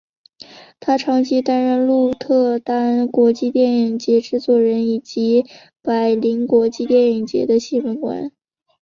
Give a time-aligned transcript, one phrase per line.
[0.79, 5.45] 他长期担任鹿特丹国际电影节制作人以及
[5.83, 8.31] 柏林国际电影节的新闻官。